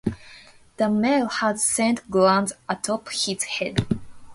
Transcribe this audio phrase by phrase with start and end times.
[0.77, 3.85] The male has scent glands atop his head.